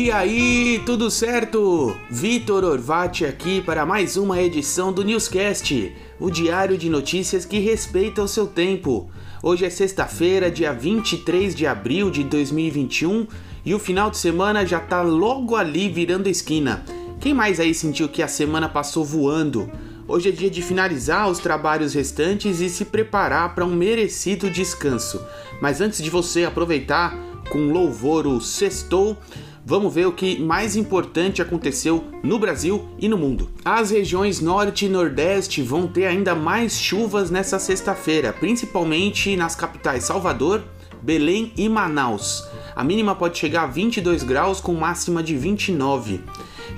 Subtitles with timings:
[0.00, 1.92] E aí, tudo certo?
[2.08, 8.22] Vitor Orvati aqui para mais uma edição do Newscast, o diário de notícias que respeita
[8.22, 9.10] o seu tempo.
[9.42, 13.26] Hoje é sexta-feira, dia 23 de abril de 2021
[13.64, 16.84] e o final de semana já tá logo ali virando esquina.
[17.18, 19.68] Quem mais aí sentiu que a semana passou voando?
[20.06, 25.20] Hoje é dia de finalizar os trabalhos restantes e se preparar para um merecido descanso.
[25.60, 27.18] Mas antes de você aproveitar
[27.50, 29.18] com louvor o sextou,
[29.68, 33.50] vamos ver o que mais importante aconteceu no Brasil e no mundo.
[33.62, 40.04] As regiões norte e nordeste vão ter ainda mais chuvas nessa sexta-feira, principalmente nas capitais
[40.04, 40.64] Salvador,
[41.02, 42.48] Belém e Manaus.
[42.74, 46.22] A mínima pode chegar a 22 graus com máxima de 29.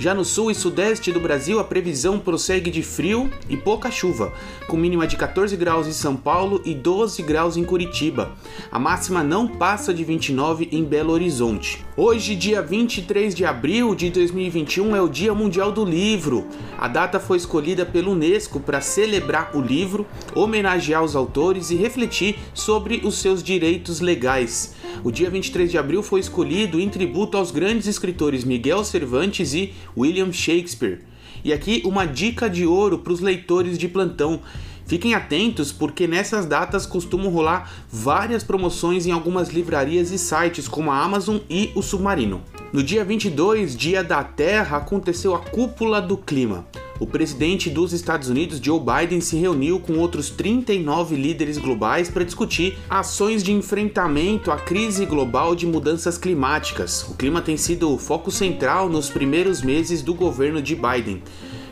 [0.01, 4.33] Já no sul e sudeste do Brasil, a previsão prossegue de frio e pouca chuva,
[4.67, 8.33] com mínima de 14 graus em São Paulo e 12 graus em Curitiba.
[8.73, 11.85] A máxima não passa de 29 em Belo Horizonte.
[11.95, 16.47] Hoje, dia 23 de abril de 2021, é o Dia Mundial do Livro.
[16.79, 22.39] A data foi escolhida pelo Unesco para celebrar o livro, homenagear os autores e refletir
[22.55, 24.80] sobre os seus direitos legais.
[25.03, 29.73] O dia 23 de abril foi escolhido em tributo aos grandes escritores Miguel Cervantes e
[29.97, 31.01] William Shakespeare.
[31.45, 34.41] E aqui uma dica de ouro para os leitores de plantão.
[34.87, 40.91] Fiquem atentos porque nessas datas costumam rolar várias promoções em algumas livrarias e sites como
[40.91, 42.43] a Amazon e o Submarino.
[42.73, 46.67] No dia 22, Dia da Terra, aconteceu a Cúpula do Clima
[47.01, 52.25] o presidente dos Estados Unidos, Joe Biden, se reuniu com outros 39 líderes globais para
[52.25, 57.03] discutir ações de enfrentamento à crise global de mudanças climáticas.
[57.09, 61.23] O clima tem sido o foco central nos primeiros meses do governo de Biden.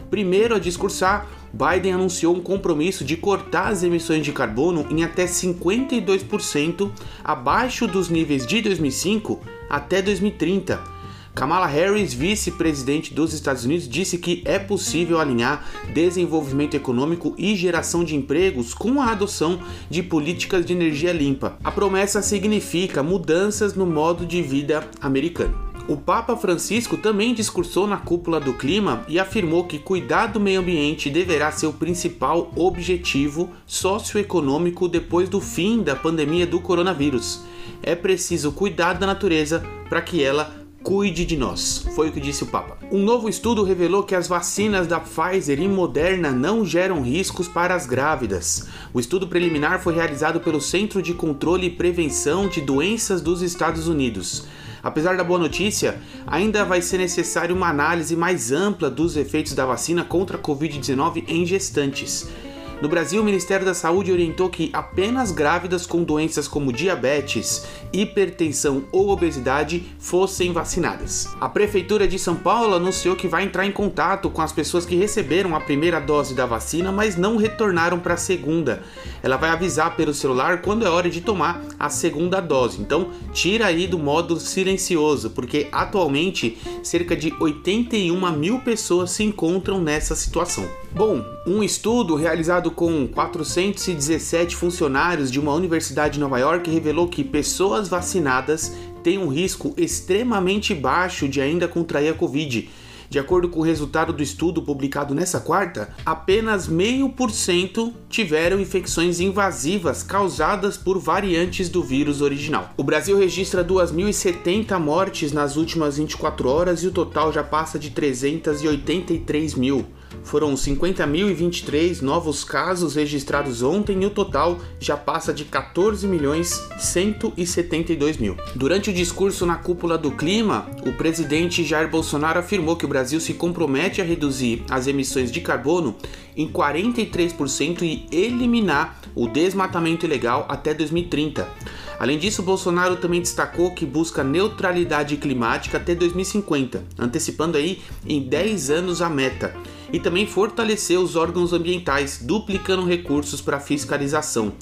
[0.08, 5.26] Primeiro a discursar, Biden anunciou um compromisso de cortar as emissões de carbono em até
[5.26, 6.90] 52%
[7.22, 10.97] abaixo dos níveis de 2005 até 2030
[11.38, 15.64] Kamala Harris, vice-presidente dos Estados Unidos, disse que é possível alinhar
[15.94, 21.56] desenvolvimento econômico e geração de empregos com a adoção de políticas de energia limpa.
[21.62, 25.56] A promessa significa mudanças no modo de vida americano.
[25.86, 30.58] O Papa Francisco também discursou na cúpula do clima e afirmou que cuidar do meio
[30.58, 37.44] ambiente deverá ser o principal objetivo socioeconômico depois do fim da pandemia do coronavírus.
[37.80, 42.44] É preciso cuidar da natureza para que ela cuide de nós, foi o que disse
[42.44, 42.78] o Papa.
[42.90, 47.74] Um novo estudo revelou que as vacinas da Pfizer e Moderna não geram riscos para
[47.74, 48.66] as grávidas.
[48.94, 53.86] O estudo preliminar foi realizado pelo Centro de Controle e Prevenção de Doenças dos Estados
[53.86, 54.46] Unidos.
[54.82, 59.66] Apesar da boa notícia, ainda vai ser necessário uma análise mais ampla dos efeitos da
[59.66, 62.30] vacina contra a Covid-19 em gestantes.
[62.80, 68.84] No Brasil, o Ministério da Saúde orientou que apenas grávidas com doenças como diabetes, hipertensão
[68.92, 71.26] ou obesidade fossem vacinadas.
[71.40, 74.94] A Prefeitura de São Paulo anunciou que vai entrar em contato com as pessoas que
[74.94, 78.84] receberam a primeira dose da vacina, mas não retornaram para a segunda.
[79.24, 82.80] Ela vai avisar pelo celular quando é hora de tomar a segunda dose.
[82.80, 89.80] Então, tira aí do modo silencioso, porque atualmente cerca de 81 mil pessoas se encontram
[89.80, 90.64] nessa situação.
[90.92, 97.24] Bom, um estudo realizado com 417 funcionários de uma universidade de Nova York revelou que
[97.24, 102.68] pessoas vacinadas têm um risco extremamente baixo de ainda contrair a Covid.
[103.10, 108.60] De acordo com o resultado do estudo publicado nessa quarta, apenas meio por cento tiveram
[108.60, 112.70] infecções invasivas causadas por variantes do vírus original.
[112.76, 117.90] O Brasil registra 2.070 mortes nas últimas 24 horas e o total já passa de
[117.90, 119.86] 383 mil.
[120.28, 128.18] Foram 50.023 novos casos registrados ontem e o total já passa de 14 milhões 172
[128.18, 128.36] mil.
[128.54, 133.18] Durante o discurso na cúpula do clima, o presidente Jair Bolsonaro afirmou que o Brasil
[133.20, 135.96] se compromete a reduzir as emissões de carbono
[136.36, 141.48] em 43% e eliminar o desmatamento ilegal até 2030.
[141.98, 148.68] Além disso, Bolsonaro também destacou que busca neutralidade climática até 2050, antecipando aí em 10
[148.68, 149.54] anos a meta
[149.92, 154.52] e também fortalecer os órgãos ambientais, duplicando recursos para fiscalização.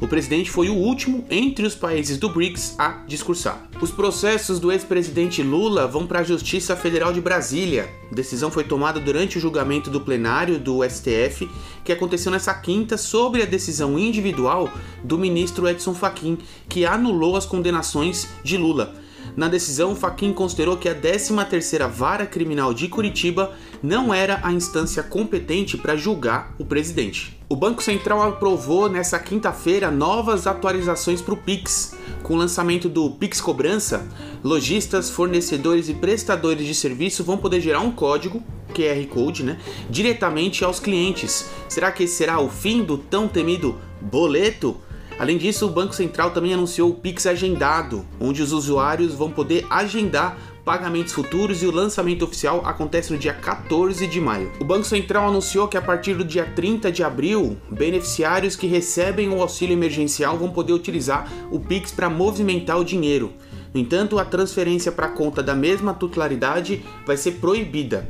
[0.00, 3.68] O presidente foi o último entre os países do BRICS a discursar.
[3.80, 7.90] Os processos do ex-presidente Lula vão para a Justiça Federal de Brasília.
[8.08, 11.50] A decisão foi tomada durante o julgamento do plenário do STF,
[11.84, 14.70] que aconteceu nessa quinta, sobre a decisão individual
[15.02, 16.38] do ministro Edson Fachin,
[16.68, 18.94] que anulou as condenações de Lula.
[19.38, 25.00] Na decisão, Faquin considerou que a 13ª Vara Criminal de Curitiba não era a instância
[25.00, 27.38] competente para julgar o presidente.
[27.48, 31.94] O Banco Central aprovou nessa quinta-feira novas atualizações para o Pix.
[32.24, 34.08] Com o lançamento do Pix Cobrança,
[34.42, 38.42] lojistas, fornecedores e prestadores de serviço vão poder gerar um código
[38.74, 41.48] QR Code, né, diretamente aos clientes.
[41.68, 44.78] Será que será o fim do tão temido boleto?
[45.18, 49.66] Além disso, o Banco Central também anunciou o Pix Agendado, onde os usuários vão poder
[49.68, 54.52] agendar pagamentos futuros e o lançamento oficial acontece no dia 14 de maio.
[54.60, 59.28] O Banco Central anunciou que a partir do dia 30 de abril, beneficiários que recebem
[59.28, 63.32] o auxílio emergencial vão poder utilizar o Pix para movimentar o dinheiro.
[63.74, 68.08] No entanto, a transferência para a conta da mesma titularidade vai ser proibida.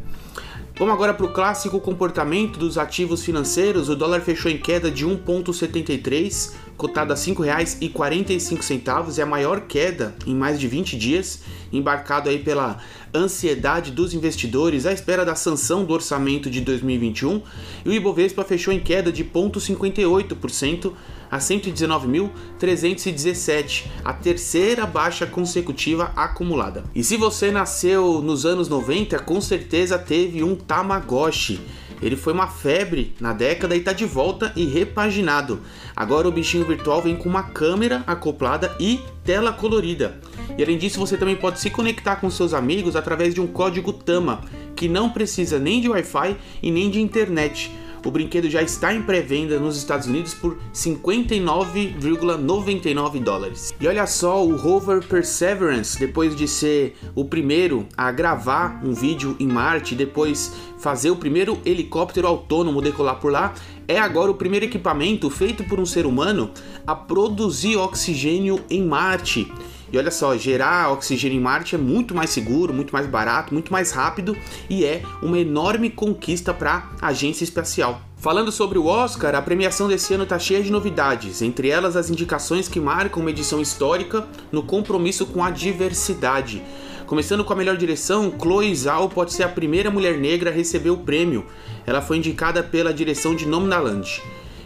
[0.79, 3.89] Vamos agora para o clássico comportamento dos ativos financeiros.
[3.89, 10.15] O dólar fechou em queda de 1,73, cotado a R$ 5,45, é a maior queda
[10.25, 11.41] em mais de 20 dias,
[11.73, 12.79] embarcado aí pela
[13.13, 17.43] ansiedade dos investidores à espera da sanção do orçamento de 2021.
[17.85, 20.93] E o Ibovespa fechou em queda de 0,58%
[21.31, 26.85] a 119.317, a terceira baixa consecutiva acumulada.
[26.95, 31.61] E se você nasceu nos anos 90, com certeza teve um Tamagotchi.
[32.01, 35.61] Ele foi uma febre na década e está de volta e repaginado.
[35.97, 40.21] Agora o bichinho virtual vem com uma câmera acoplada e tela colorida.
[40.57, 43.93] E além disso, você também pode se conectar com seus amigos através de um código
[43.93, 44.41] TAMA,
[44.75, 47.71] que não precisa nem de Wi-Fi e nem de internet.
[48.05, 53.75] O brinquedo já está em pré-venda nos Estados Unidos por 59,99 dólares.
[53.81, 59.35] E olha só, o rover Perseverance, depois de ser o primeiro a gravar um vídeo
[59.41, 63.55] em Marte, depois fazer o primeiro helicóptero autônomo decolar por lá,
[63.87, 66.51] é agora o primeiro equipamento feito por um ser humano
[66.87, 69.51] a produzir oxigênio em Marte.
[69.93, 73.73] E olha só, gerar oxigênio em Marte é muito mais seguro, muito mais barato, muito
[73.73, 74.37] mais rápido
[74.69, 78.03] e é uma enorme conquista para a agência espacial.
[78.19, 82.11] Falando sobre o Oscar, a premiação desse ano está cheia de novidades, entre elas as
[82.11, 86.63] indicações que marcam uma edição histórica no compromisso com a diversidade.
[87.07, 90.91] Começando com a melhor direção, Chloe Zhao pode ser a primeira mulher negra a receber
[90.91, 91.47] o prêmio.
[91.87, 94.21] Ela foi indicada pela direção de Nomadland.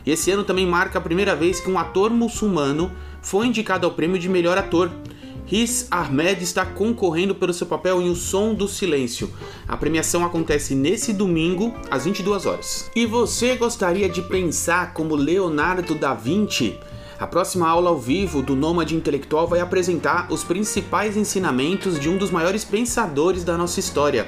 [0.04, 2.90] E esse ano também marca a primeira vez que um ator muçulmano
[3.20, 4.90] foi indicado ao prêmio de melhor ator.
[5.52, 9.30] Riz Ahmed está concorrendo pelo seu papel em O Som do Silêncio.
[9.68, 12.90] A premiação acontece nesse domingo, às 22 horas.
[12.96, 16.78] E você gostaria de pensar como Leonardo da Vinci?
[17.20, 22.16] A próxima aula ao vivo do Nômade Intelectual vai apresentar os principais ensinamentos de um
[22.16, 24.26] dos maiores pensadores da nossa história.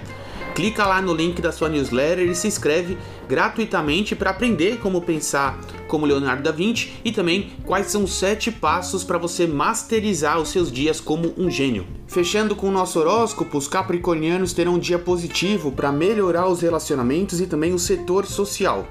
[0.54, 5.58] Clica lá no link da sua newsletter e se inscreve gratuitamente para aprender como pensar
[5.94, 10.48] como Leonardo da Vinci e também quais são os sete passos para você masterizar os
[10.48, 11.86] seus dias como um gênio.
[12.08, 17.40] Fechando com o nosso horóscopo, os capricornianos terão um dia positivo para melhorar os relacionamentos
[17.40, 18.88] e também o setor social.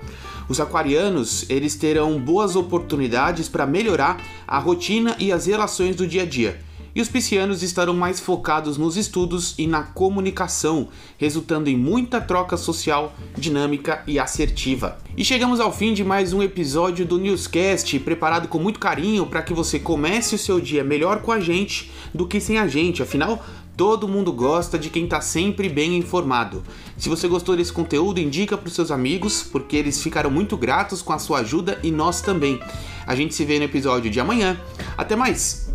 [0.47, 6.21] Os aquarianos, eles terão boas oportunidades para melhorar a rotina e as relações do dia
[6.21, 6.57] a dia
[6.95, 10.87] e os piscianos estarão mais focados nos estudos e na comunicação,
[11.17, 14.97] resultando em muita troca social, dinâmica e assertiva.
[15.17, 19.41] E chegamos ao fim de mais um episódio do Newscast, preparado com muito carinho para
[19.41, 23.01] que você comece o seu dia melhor com a gente do que sem a gente,
[23.01, 23.43] afinal,
[23.75, 26.61] Todo mundo gosta de quem está sempre bem informado.
[26.95, 31.01] Se você gostou desse conteúdo, indica para os seus amigos, porque eles ficaram muito gratos
[31.01, 32.59] com a sua ajuda e nós também.
[33.07, 34.59] A gente se vê no episódio de amanhã.
[34.95, 35.72] Até mais!